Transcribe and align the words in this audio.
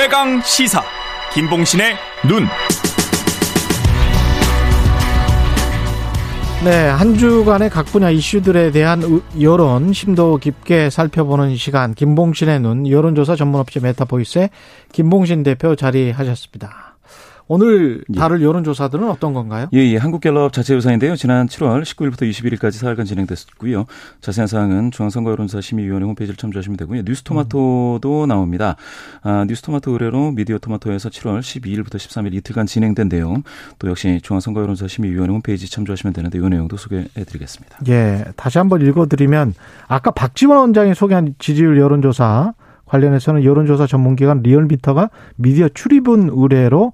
최강 0.00 0.40
시사 0.42 0.80
김봉신의 1.34 1.96
눈. 2.28 2.46
네, 6.64 6.86
한 6.86 7.18
주간의 7.18 7.68
각 7.68 7.86
분야 7.86 8.08
이슈들에 8.08 8.70
대한 8.70 9.02
여론 9.40 9.92
심도 9.92 10.36
깊게 10.36 10.90
살펴보는 10.90 11.56
시간 11.56 11.94
김봉신의 11.94 12.60
눈 12.60 12.88
여론조사 12.88 13.34
전문업체 13.34 13.80
메타보이스의 13.80 14.50
김봉신 14.92 15.42
대표 15.42 15.74
자리하셨습니다. 15.74 16.87
오늘 17.48 18.04
예. 18.14 18.18
다룰 18.18 18.42
여론조사들은 18.42 19.08
어떤 19.08 19.32
건가요? 19.32 19.68
예, 19.72 19.78
예. 19.78 19.96
한국갤럽 19.96 20.52
자체 20.52 20.74
조사인데요. 20.74 21.16
지난 21.16 21.46
7월 21.46 21.82
19일부터 21.82 22.30
21일까지 22.30 22.72
사흘간 22.72 23.06
진행됐었고요. 23.06 23.86
자세한 24.20 24.46
사항은 24.46 24.90
중앙선거 24.90 25.30
여론조사 25.30 25.62
심의위원회 25.62 26.06
홈페이지를 26.06 26.36
참조하시면 26.36 26.76
되고요. 26.76 27.02
뉴스토마토도 27.06 28.24
음. 28.24 28.28
나옵니다. 28.28 28.76
아, 29.22 29.46
뉴스토마토 29.48 29.92
의뢰로 29.92 30.32
미디어토마토에서 30.32 31.08
7월 31.08 31.40
12일부터 31.40 31.96
13일 31.96 32.34
이틀간 32.34 32.66
진행된 32.66 33.08
내용 33.08 33.42
또 33.78 33.88
역시 33.88 34.20
중앙선거 34.22 34.60
여론조사 34.60 34.86
심의위원회 34.88 35.32
홈페이지 35.32 35.70
참조하시면 35.70 36.12
되는데 36.12 36.38
이 36.38 36.42
내용도 36.42 36.76
소개해드리겠습니다. 36.76 37.78
예, 37.88 38.24
다시 38.36 38.58
한번 38.58 38.82
읽어드리면 38.82 39.54
아까 39.86 40.10
박지원 40.10 40.58
원장이 40.58 40.94
소개한 40.94 41.34
지지율 41.38 41.78
여론조사 41.78 42.52
관련해서는 42.84 43.44
여론조사 43.44 43.86
전문기관 43.86 44.42
리얼미터가 44.42 45.10
미디어 45.36 45.68
출입은 45.68 46.30
의뢰로 46.32 46.92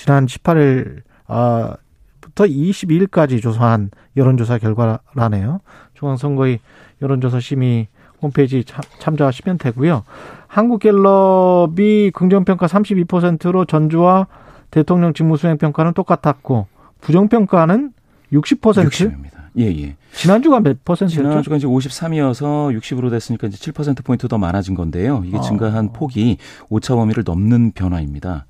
지난 0.00 0.24
18일 0.24 1.02
아, 1.26 1.76
부터 2.22 2.44
22일까지 2.44 3.42
조사한 3.42 3.90
여론조사 4.16 4.56
결과라네요. 4.56 5.60
중앙선거의 5.92 6.60
여론조사 7.02 7.38
심의 7.40 7.88
홈페이지 8.22 8.64
참조하시면 8.98 9.58
되고요. 9.58 10.04
한국갤럽이 10.46 12.12
긍정평가 12.12 12.66
32%로 12.66 13.66
전주와 13.66 14.26
대통령 14.70 15.12
직무수행 15.12 15.58
평가는 15.58 15.92
똑같았고 15.92 16.66
부정평가는 17.02 17.92
60%? 18.32 18.60
60입니다. 18.60 19.40
예, 19.58 19.64
예. 19.64 19.96
지난주가 20.12 20.60
몇 20.60 20.82
퍼센트였죠? 20.82 21.28
지난주가 21.28 21.56
이제 21.56 21.66
53이어서 21.66 22.74
60으로 22.78 23.10
됐으니까 23.10 23.48
이제 23.48 23.70
7% 23.70 24.02
포인트 24.02 24.28
더 24.28 24.38
많아진 24.38 24.74
건데요. 24.74 25.22
이게 25.26 25.36
아. 25.36 25.40
증가한 25.42 25.92
폭이 25.92 26.38
오차 26.70 26.94
범위를 26.94 27.22
넘는 27.26 27.72
변화입니다. 27.72 28.46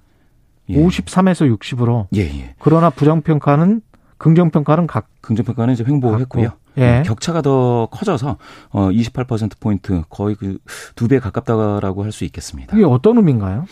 예. 0.69 0.77
53에서 0.77 1.56
60으로. 1.58 2.06
예, 2.14 2.20
예. 2.20 2.55
그러나 2.58 2.91
부정평가는 2.91 3.80
긍정평가는 4.19 4.86
각 4.86 5.08
긍정평가는 5.22 5.72
이제 5.75 5.84
횡보했고요. 5.86 6.53
예. 6.78 7.03
격차가 7.05 7.42
더 7.42 7.89
커져서 7.91 8.36
어 8.70 8.88
28% 8.91 9.53
포인트 9.58 10.03
거의 10.08 10.34
그 10.36 10.58
두 10.94 11.08
배 11.08 11.19
가깝다라고 11.19 12.05
할 12.05 12.12
수 12.12 12.25
있겠습니다. 12.25 12.77
이게 12.77 12.84
어떤 12.84 13.16
의미인가요? 13.16 13.64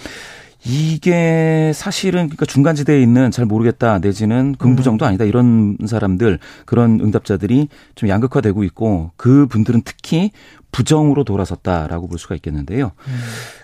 이게 0.64 1.72
사실은 1.74 2.24
그러니까 2.26 2.44
중간지대에 2.46 3.00
있는 3.00 3.30
잘 3.30 3.46
모르겠다 3.46 3.98
내지는 4.00 4.54
긍부정도 4.58 5.04
음. 5.04 5.08
아니다 5.08 5.24
이런 5.24 5.76
사람들 5.86 6.38
그런 6.66 7.00
응답자들이 7.00 7.68
좀 7.94 8.08
양극화되고 8.08 8.64
있고 8.64 9.12
그 9.16 9.46
분들은 9.46 9.82
특히 9.84 10.32
부정으로 10.72 11.24
돌아섰다라고 11.24 12.08
볼 12.08 12.18
수가 12.18 12.34
있겠는데요. 12.34 12.92
음. 13.06 13.18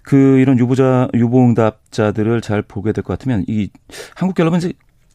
그 0.04 0.38
이런 0.38 0.58
유보자 0.58 1.08
유보응답자들을 1.14 2.40
잘 2.40 2.62
보게 2.62 2.92
될 2.92 3.04
것 3.04 3.12
같으면 3.18 3.44
이 3.48 3.68
한국갤럽은 4.14 4.58
이제 4.58 4.72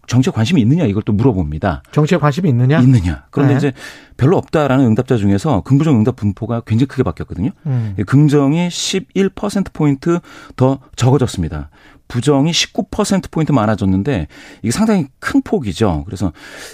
정치에 0.09 0.33
관심이 0.33 0.59
있느냐 0.61 0.85
이걸 0.85 1.03
또 1.03 1.13
물어봅니다. 1.13 1.83
정치에 1.91 2.17
관심이 2.17 2.49
있느냐? 2.49 2.79
있느냐. 2.79 3.25
그런데 3.29 3.53
네. 3.53 3.57
이제 3.57 3.73
별로 4.17 4.37
없다라는 4.37 4.85
응답자 4.85 5.15
중에서 5.15 5.61
긍부정 5.61 5.95
응답 5.95 6.15
분포가 6.17 6.61
굉장히 6.61 6.87
크게 6.87 7.03
바뀌었거든요. 7.03 7.51
음. 7.67 7.95
긍정이 8.05 8.67
11% 8.67 9.71
포인트 9.71 10.19
더 10.55 10.79
적어졌습니다. 10.95 11.69
부정이 12.09 12.51
19%포인트 12.51 13.53
많아졌는데 13.53 14.27
이게 14.63 14.71
상당히 14.71 15.05
큰 15.19 15.41
폭이죠. 15.41 16.03
그래서 16.05 16.33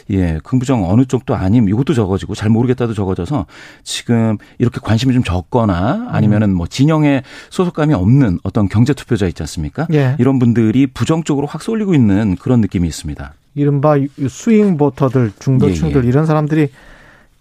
예, 0.09 0.39
긍부정 0.43 0.89
어느 0.89 1.05
쪽도 1.05 1.35
아님 1.35 1.69
이것도 1.69 1.93
적어지고 1.93 2.33
잘 2.33 2.49
모르겠다도 2.49 2.93
적어져서 2.93 3.45
지금 3.83 4.37
이렇게 4.57 4.79
관심이 4.81 5.13
좀 5.13 5.23
적거나 5.23 6.07
아니면은 6.09 6.55
뭐 6.55 6.65
진영에 6.65 7.21
소속감이 7.49 7.93
없는 7.93 8.39
어떤 8.43 8.69
경제 8.69 8.93
투표자 8.93 9.27
있지 9.27 9.43
않습니까? 9.43 9.87
예. 9.93 10.15
이런 10.19 10.39
분들이 10.39 10.87
부정 10.87 11.23
적으로 11.23 11.47
확 11.47 11.61
쏠리고 11.61 11.93
있는 11.93 12.37
그런 12.37 12.61
느낌이 12.61 12.87
있습니다. 12.87 13.24
이른바 13.55 13.95
swing 14.29 14.77
voter들 14.77 15.31
중도층들 15.39 16.03
예, 16.03 16.05
예. 16.05 16.09
이런 16.09 16.25
사람들이 16.25 16.69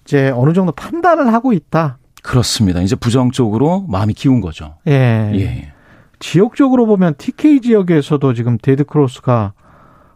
이제 0.05 0.31
어느 0.35 0.53
정도 0.53 0.73
판단을 0.73 1.33
하고 1.33 1.53
있다. 1.53 1.99
그렇습니다. 2.23 2.81
이제 2.81 2.97
부정 2.97 3.31
쪽으로 3.31 3.85
마음이 3.89 4.15
기운 4.15 4.41
거죠. 4.41 4.77
예. 4.87 5.33
예. 5.35 5.73
지역적으로 6.21 6.87
보면 6.87 7.15
TK 7.19 7.61
지역에서도 7.61 8.33
지금 8.33 8.57
dead 8.57 8.85
cross가 8.85 9.53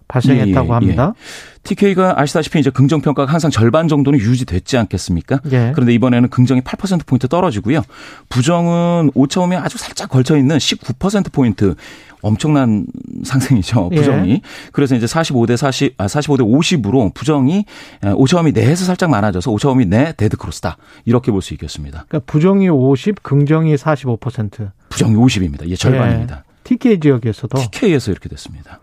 발생했다고 0.08 0.66
예, 0.66 0.70
예, 0.70 0.72
합니다. 0.72 1.12
예. 1.14 1.58
TK가 1.64 2.18
아시다시피 2.18 2.58
이제 2.58 2.70
긍정 2.70 3.02
평가가 3.02 3.30
항상 3.30 3.50
절반 3.50 3.88
정도는 3.88 4.18
유지됐지 4.18 4.78
않겠습니까? 4.78 5.40
예. 5.52 5.72
그런데 5.74 5.92
이번에는 5.92 6.30
긍정이 6.30 6.62
8% 6.62 7.06
포인트 7.06 7.28
떨어지고요. 7.28 7.82
부정은 8.30 9.10
오차범위 9.14 9.56
아주 9.56 9.76
살짝 9.76 10.08
걸쳐 10.08 10.38
있는 10.38 10.56
19% 10.56 11.30
포인트 11.30 11.74
엄청난 12.22 12.86
상승이죠. 13.24 13.90
예. 13.92 13.96
부정이. 13.96 14.30
예. 14.30 14.40
그래서 14.72 14.94
이제 14.94 15.06
45대 15.06 15.56
40, 15.56 15.94
아, 15.98 16.06
45대 16.06 16.40
50으로 16.40 17.12
부정이 17.14 17.64
오차범위 18.14 18.52
내에서 18.52 18.84
살짝 18.84 19.10
많아져서 19.10 19.50
오차범위 19.50 19.86
내 19.86 20.12
데드크로스다. 20.16 20.76
이렇게 21.04 21.30
볼 21.30 21.42
수 21.42 21.54
있겠습니다. 21.54 22.04
그러니까 22.08 22.30
부정이 22.30 22.68
50, 22.68 23.22
긍정이 23.22 23.74
45%. 23.76 24.70
부정이 24.88 25.14
50입니다. 25.14 25.68
예, 25.68 25.76
절반입니다. 25.76 26.36
예. 26.44 26.48
TK 26.64 27.00
지역에서도. 27.00 27.56
TK에서 27.58 28.10
이렇게 28.10 28.28
됐습니다. 28.28 28.80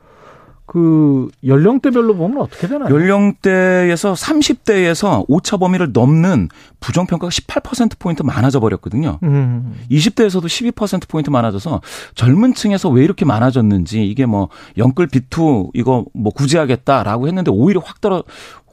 그 0.66 1.30
연령대별로 1.46 2.16
보면 2.16 2.42
어떻게 2.42 2.68
되나요? 2.68 2.94
연령대에서 2.94 4.14
30대에서 4.14 5.26
오차 5.28 5.58
범위를 5.58 5.92
넘는 5.94 6.50
부정 6.80 7.06
평가가 7.06 7.30
18% 7.30 8.00
포인트 8.00 8.24
많아져 8.24 8.60
버렸거든요. 8.60 9.20
음. 9.24 9.76
20대에서도 9.92 10.46
12% 10.46 11.08
포인트 11.08 11.30
많아져서 11.30 11.82
젊은 12.16 12.56
층에서 12.56 12.90
왜 12.90 13.04
이렇게 13.04 13.26
많아졌는지 13.26 14.08
이게 14.08 14.26
뭐 14.26 14.50
영끌 14.78 15.08
비투 15.08 15.70
이거 15.74 16.06
뭐 16.14 16.32
구제하겠다라고 16.34 17.28
했는데 17.28 17.52
오히려 17.52 17.82
확 17.84 18.02
떨어 18.02 18.24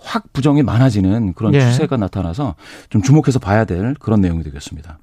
확 0.02 0.32
부정이 0.32 0.62
많아지는 0.62 1.34
그런 1.34 1.54
예. 1.54 1.60
추세가 1.60 1.96
나타나서 1.96 2.54
좀 2.90 3.02
주목해서 3.02 3.38
봐야 3.38 3.64
될 3.64 3.94
그런 4.00 4.20
내용이 4.20 4.42
되겠습니다. 4.42 4.98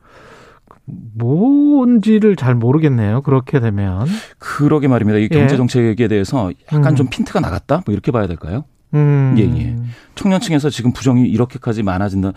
뭔지를 1.16 2.36
잘 2.36 2.56
모르겠네요. 2.56 3.22
그렇게 3.22 3.60
되면. 3.60 4.08
그러게 4.38 4.88
말입니다. 4.88 5.20
이 5.20 5.30
경제 5.30 5.54
예. 5.54 5.58
정책에 5.58 6.08
대해서 6.08 6.52
약간 6.74 6.94
음. 6.94 6.96
좀 6.96 7.08
핀트가 7.10 7.40
나갔다? 7.40 7.82
뭐 7.86 7.94
이렇게 7.94 8.12
봐야 8.12 8.28
될까요? 8.28 8.66
음. 8.94 9.36
예, 9.38 9.44
예. 9.44 9.76
청년층에서 10.16 10.70
지금 10.70 10.92
부정이 10.94 11.28
이렇게까지 11.30 11.84
많아진다. 11.84 12.34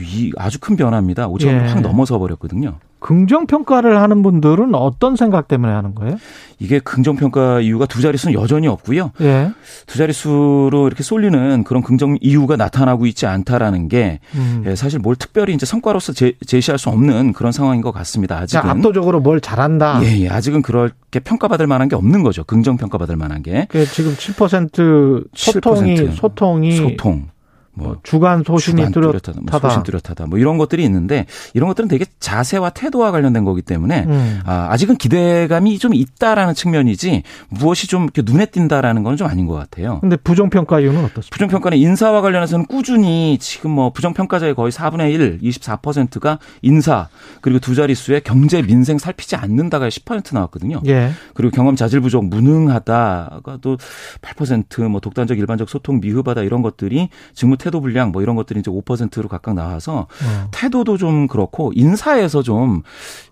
이 0.00 0.32
아주 0.36 0.58
큰 0.60 0.76
변화입니다. 0.76 1.28
5천을 1.28 1.64
예. 1.64 1.68
확 1.68 1.80
넘어서 1.80 2.18
버렸거든요. 2.18 2.78
긍정 3.04 3.46
평가를 3.46 4.00
하는 4.00 4.22
분들은 4.22 4.74
어떤 4.74 5.14
생각 5.14 5.46
때문에 5.46 5.70
하는 5.70 5.94
거예요? 5.94 6.16
이게 6.58 6.78
긍정 6.78 7.16
평가 7.16 7.60
이유가 7.60 7.84
두 7.84 8.00
자릿수는 8.00 8.32
여전히 8.32 8.66
없고요. 8.66 9.10
예. 9.20 9.50
두 9.86 9.98
자릿수로 9.98 10.86
이렇게 10.86 11.02
쏠리는 11.02 11.64
그런 11.64 11.82
긍정 11.82 12.16
이유가 12.22 12.56
나타나고 12.56 13.04
있지 13.04 13.26
않다라는 13.26 13.88
게 13.88 14.20
음. 14.36 14.64
예, 14.66 14.74
사실 14.74 15.00
뭘 15.00 15.16
특별히 15.16 15.52
이제 15.52 15.66
성과로서 15.66 16.14
제, 16.14 16.32
제시할 16.46 16.78
수 16.78 16.88
없는 16.88 17.34
그런 17.34 17.52
상황인 17.52 17.82
것 17.82 17.92
같습니다. 17.92 18.38
아직은 18.38 18.70
압도적으로 18.70 19.20
뭘 19.20 19.42
잘한다. 19.42 20.00
예, 20.02 20.20
예. 20.20 20.30
아직은 20.30 20.62
그렇게 20.62 21.20
평가받을 21.20 21.66
만한 21.66 21.90
게 21.90 21.96
없는 21.96 22.22
거죠. 22.22 22.42
긍정 22.44 22.78
평가받을 22.78 23.16
만한 23.16 23.42
게. 23.42 23.66
그 23.68 23.84
지금 23.84 24.14
7% 24.14 25.26
소통이 25.34 25.94
7%. 25.96 26.14
소통이 26.14 26.76
소통 26.76 27.33
뭐, 27.74 27.88
뭐 27.88 27.96
주간 28.02 28.44
소신이 28.44 28.76
주간 28.76 28.92
뚜렷하다, 28.92 29.32
뭐 29.50 29.60
소신 29.60 29.82
뚜렷하다, 29.82 30.26
뭐 30.26 30.38
이런 30.38 30.58
것들이 30.58 30.84
있는데 30.84 31.26
이런 31.54 31.68
것들은 31.68 31.88
되게 31.88 32.04
자세와 32.20 32.70
태도와 32.70 33.10
관련된 33.10 33.44
거기 33.44 33.62
때문에 33.62 34.04
음. 34.06 34.40
아, 34.44 34.68
아직은 34.70 34.96
기대감이 34.96 35.78
좀 35.78 35.94
있다라는 35.94 36.54
측면이지 36.54 37.22
무엇이 37.48 37.86
좀 37.86 38.04
이렇게 38.04 38.22
눈에 38.24 38.46
띈다라는 38.46 39.02
건 39.02 39.14
좀 39.14 39.28
아닌 39.28 39.46
것 39.46 39.54
같아요. 39.54 40.00
근데 40.00 40.16
부정평가 40.16 40.80
이유는 40.80 41.04
어떻습니까? 41.04 41.28
부정평가는 41.30 41.78
인사와 41.78 42.20
관련해서는 42.20 42.66
꾸준히 42.66 43.38
지금 43.40 43.70
뭐 43.70 43.90
부정평가자의 43.92 44.54
거의 44.54 44.72
4분의 44.72 45.12
1, 45.12 45.38
24%가 45.42 46.38
인사 46.62 47.08
그리고 47.40 47.58
두 47.60 47.74
자릿수의 47.74 48.22
경제 48.22 48.62
민생 48.62 48.98
살피지 48.98 49.36
않는다가 49.36 49.88
10% 49.88 50.34
나왔거든요. 50.34 50.80
예. 50.86 51.12
그리고 51.34 51.54
경험 51.54 51.76
자질 51.76 52.00
부족 52.00 52.26
무능하다가 52.26 53.58
또 53.60 53.76
8%뭐 54.22 55.00
독단적 55.00 55.38
일반적 55.38 55.68
소통 55.68 56.00
미흡하다 56.00 56.42
이런 56.42 56.62
것들이 56.62 57.08
직무 57.34 57.56
태도 57.64 57.80
불량 57.80 58.12
뭐 58.12 58.20
이런 58.20 58.36
것들이 58.36 58.60
이제 58.60 58.70
5%로 58.70 59.26
각각 59.26 59.54
나와서 59.54 60.00
어. 60.00 60.48
태도도 60.50 60.98
좀 60.98 61.26
그렇고 61.26 61.72
인사에서 61.74 62.42
좀 62.42 62.82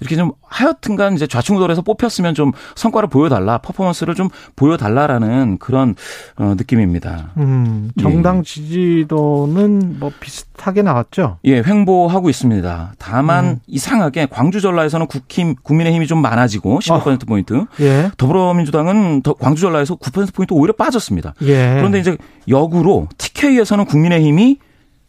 이렇게 0.01 0.17
좀 0.17 0.33
하여튼간 0.43 1.15
이제 1.15 1.27
좌충우돌해서 1.27 1.83
뽑혔으면 1.83 2.35
좀 2.35 2.53
성과를 2.75 3.11
보여달라 3.11 3.59
퍼포먼스를 3.59 4.15
좀 4.15 4.31
보여달라라는 4.57 5.59
그런 5.59 5.95
어, 6.37 6.55
느낌입니다. 6.57 7.33
음, 7.37 7.91
정당 8.01 8.39
예. 8.39 8.43
지지도는 8.43 9.99
뭐 10.01 10.11
비슷하게 10.19 10.81
나왔죠? 10.81 11.37
예, 11.45 11.63
횡보하고 11.63 12.31
있습니다. 12.31 12.95
다만 12.99 13.45
음. 13.45 13.59
이상하게 13.67 14.27
광주 14.31 14.63
전라에서는 14.63 15.09
국힘 15.09 15.57
국민의힘이 15.63 16.07
좀 16.07 16.23
많아지고 16.23 16.79
15% 16.79 17.23
어. 17.23 17.27
포인트. 17.27 17.67
예. 17.81 18.11
더불어민주당은 18.17 19.23
광주 19.39 19.61
전라에서 19.63 19.97
9% 19.97 20.33
포인트 20.33 20.55
오히려 20.55 20.73
빠졌습니다. 20.73 21.35
예. 21.43 21.75
그런데 21.77 21.99
이제 21.99 22.17
역으로 22.49 23.09
TK에서는 23.43 23.85
국민의힘이 23.85 24.59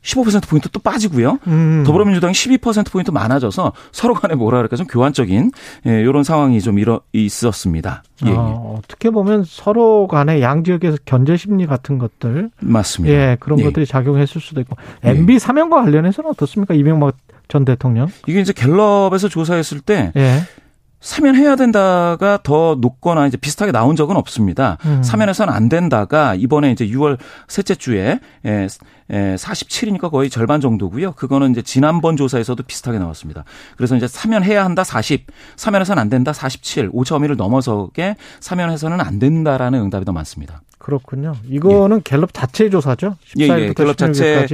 15%포인트 0.02 0.68
또 0.70 0.80
빠지고요. 0.82 1.40
음. 1.48 1.84
더불어민주당이 1.86 2.34
12%포인트 2.34 3.10
많아져서 3.12 3.72
서로 3.94 4.14
간에 4.14 4.36
뭐라 4.36 4.58
그럴까 4.58 4.76
좀 4.76 4.86
교환적인 4.86 5.52
예, 5.88 6.02
이런 6.02 6.26
상황이 6.26 6.60
좀 6.60 6.78
일어, 6.78 7.02
있었습니다. 7.14 8.04
예, 8.26 8.32
아, 8.32 8.40
어떻게 8.78 9.10
보면 9.12 9.46
서로 9.46 10.08
간에 10.08 10.42
양 10.42 10.66
지역에서 10.66 10.98
견제 11.06 11.38
심리 11.38 11.66
같은 11.66 12.00
것들. 12.00 12.50
맞습니다. 12.60 13.16
예, 13.16 13.38
그런 13.40 13.60
예. 13.60 13.64
것들이 13.64 13.86
작용했을 13.86 14.42
수도 14.42 14.60
있고. 14.60 14.76
MB 15.04 15.36
예. 15.36 15.40
사면과 15.40 15.84
관련해서는 15.84 16.32
어떻습니까? 16.32 16.74
이명박 16.74 17.16
전 17.48 17.64
대통령? 17.64 18.10
이게 18.28 18.42
이제 18.42 18.52
갤럽에서 18.52 19.30
조사했을 19.30 19.80
때 19.80 20.12
예. 20.18 20.40
사면해야 21.04 21.58
된다가 21.58 22.40
더 22.44 22.78
높거나 22.80 23.28
이제 23.28 23.36
비슷하게 23.36 23.74
나온 23.74 23.96
적은 23.98 24.16
없습니다. 24.16 24.78
음. 24.86 25.04
사면해서는 25.04 25.54
안 25.54 25.68
된다가 25.68 26.34
이번에 26.34 26.72
이제 26.72 26.88
6월 26.88 27.18
셋째 27.50 27.76
주에 27.76 28.20
에, 28.46 28.68
에 29.12 29.36
47이니까 29.36 30.10
거의 30.10 30.30
절반 30.30 30.62
정도고요. 30.62 31.12
그거는 31.12 31.52
이제 31.52 31.62
지난번 31.62 32.16
조사에서도 32.16 32.64
비슷하게 32.64 33.00
나왔습니다. 33.00 33.44
그래서 33.76 33.98
이제 33.98 34.08
사면해야 34.08 34.64
한다 34.64 34.86
40, 34.86 35.28
사면해서는 35.58 36.02
안 36.02 36.10
된다 36.10 36.32
47, 36.32 36.90
오차 36.94 37.16
범위를 37.16 37.36
넘어서게 37.36 38.16
사면해서는 38.40 39.02
안 39.02 39.20
된다라는 39.20 39.82
응답이 39.82 40.06
더 40.06 40.14
많습니다. 40.14 40.62
그렇군요. 40.84 41.34
이거는 41.48 41.98
예. 41.98 42.02
갤럽 42.04 42.34
자체 42.34 42.70
조사죠? 42.70 43.16
14일부터 43.38 43.40
예, 43.40 43.68
예. 43.70 43.74
갤럽 43.74 43.98
자체 43.98 44.46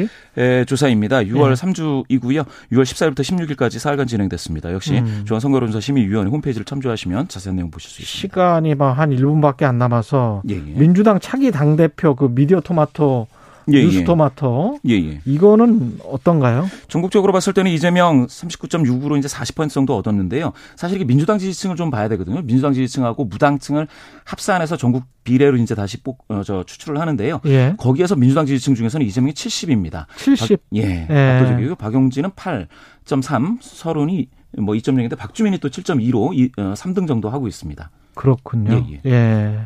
조사입니다. 0.67 1.21
6월 1.21 1.49
예. 1.49 1.53
3주이고요. 1.55 2.45
6월 2.71 2.83
14일부터 2.83 3.21
16일까지 3.21 3.79
4일간 3.79 4.07
진행됐습니다. 4.07 4.71
역시 4.71 4.99
음. 4.99 5.23
중앙선거론조사 5.25 5.81
심의위원회 5.81 6.29
홈페이지를 6.29 6.65
참조하시면 6.65 7.29
자세한 7.29 7.55
내용 7.55 7.71
보실 7.71 7.89
수 7.89 8.03
있습니다. 8.03 8.19
시간이 8.19 8.73
한 8.73 9.09
1분밖에 9.09 9.63
안 9.63 9.79
남아서 9.79 10.43
예, 10.49 10.53
예. 10.53 10.59
민주당 10.59 11.19
차기 11.19 11.49
당대표 11.49 12.15
그 12.15 12.29
미디어 12.29 12.61
토마토 12.61 13.25
예, 13.73 13.83
뉴스토마토. 13.83 14.79
예. 14.87 14.93
예, 14.93 15.21
이거는 15.25 15.99
어떤가요? 16.05 16.67
전국적으로 16.87 17.33
봤을 17.33 17.53
때는 17.53 17.71
이재명 17.71 18.27
39.6으로 18.27 19.17
이제 19.17 19.27
40% 19.27 19.69
정도 19.69 19.95
얻었는데요. 19.97 20.53
사실 20.75 20.97
이게 20.97 21.05
민주당 21.05 21.37
지지층을 21.37 21.75
좀 21.75 21.89
봐야 21.89 22.07
되거든요. 22.09 22.41
민주당 22.41 22.73
지지층하고 22.73 23.25
무당층을 23.25 23.87
합산해서 24.25 24.77
전국 24.77 25.03
비례로 25.23 25.57
이제 25.57 25.75
다시 25.75 26.01
뽑, 26.01 26.19
어, 26.29 26.41
저 26.43 26.63
추출을 26.63 26.99
하는데요. 26.99 27.41
예. 27.45 27.75
거기에서 27.77 28.15
민주당 28.15 28.45
지지층 28.45 28.75
중에서는 28.75 29.05
이재명이 29.05 29.33
70입니다. 29.33 30.05
70. 30.17 30.57
박, 30.57 30.67
예. 30.75 31.07
예. 31.09 31.13
압도적이고 31.13 31.75
박용진은 31.75 32.31
8.3, 32.31 33.57
서른이 33.61 34.27
뭐 34.57 34.73
2.0인데 34.75 35.17
박주민이 35.17 35.59
또 35.59 35.69
7.2로 35.69 36.33
2, 36.33 36.51
어, 36.57 36.73
3등 36.75 37.07
정도 37.07 37.29
하고 37.29 37.47
있습니다. 37.47 37.89
그렇군요. 38.15 38.85
예. 39.05 39.09
예. 39.09 39.59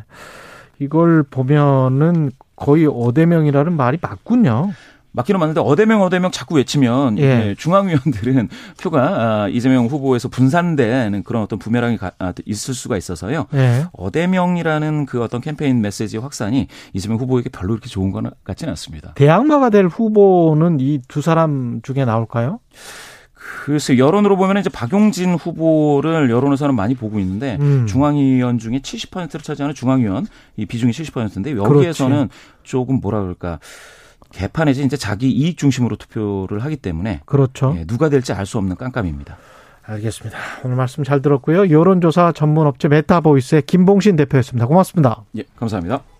예. 0.80 0.84
이걸 0.84 1.22
보면은 1.22 2.30
거의 2.56 2.86
어대명이라는 2.86 3.76
말이 3.76 3.98
맞군요. 4.00 4.72
맞기는 5.16 5.38
맞는데 5.38 5.60
어대명 5.60 6.02
어대명 6.02 6.32
자꾸 6.32 6.56
외치면 6.56 7.18
예. 7.18 7.54
중앙위원들은 7.56 8.48
표가 8.82 9.00
아, 9.44 9.48
이재명 9.48 9.86
후보에서 9.86 10.28
분산되는 10.28 11.22
그런 11.22 11.44
어떤 11.44 11.60
부메랑이 11.60 11.98
아, 12.18 12.32
있을 12.44 12.74
수가 12.74 12.96
있어서요. 12.96 13.46
예. 13.54 13.84
어대명이라는 13.92 15.06
그 15.06 15.22
어떤 15.22 15.40
캠페인 15.40 15.80
메시지 15.80 16.16
확산이 16.18 16.66
이재명 16.94 17.18
후보에게 17.18 17.48
별로 17.50 17.68
그렇게 17.74 17.88
좋은 17.88 18.10
건 18.10 18.28
같지는 18.42 18.72
않습니다. 18.72 19.12
대항마가 19.14 19.70
될 19.70 19.86
후보는 19.86 20.80
이 20.80 21.00
두 21.06 21.22
사람 21.22 21.80
중에 21.84 22.04
나올까요? 22.04 22.58
글쎄 23.64 23.96
여론으로 23.96 24.36
보면 24.36 24.58
이제 24.58 24.68
박용진 24.68 25.36
후보를 25.36 26.28
여론에서는 26.28 26.74
많이 26.74 26.94
보고 26.94 27.18
있는데 27.18 27.56
음. 27.62 27.86
중앙위원 27.86 28.58
중에 28.58 28.80
70%를 28.80 29.40
차지하는 29.40 29.74
중앙위원 29.74 30.26
이 30.58 30.66
비중이 30.66 30.92
70%인데 30.92 31.56
여기에서는 31.56 32.28
그렇지. 32.28 32.34
조금 32.62 33.00
뭐라 33.00 33.22
그럴까 33.22 33.60
계파 34.32 34.66
내지 34.66 34.84
이제 34.84 34.98
자기 34.98 35.30
이익 35.30 35.56
중심으로 35.56 35.96
투표를 35.96 36.62
하기 36.62 36.76
때문에 36.76 37.22
그렇죠. 37.24 37.74
예, 37.78 37.86
누가 37.86 38.10
될지 38.10 38.34
알 38.34 38.44
수 38.44 38.58
없는 38.58 38.76
깜깜이입니다. 38.76 39.38
알겠습니다. 39.86 40.36
오늘 40.64 40.76
말씀 40.76 41.02
잘 41.02 41.22
들었고요. 41.22 41.70
여론조사 41.70 42.32
전문 42.32 42.66
업체 42.66 42.88
메타보이스의 42.88 43.62
김봉신 43.62 44.16
대표였습니다. 44.16 44.66
고맙습니다. 44.66 45.24
예, 45.38 45.44
감사합니다. 45.56 46.13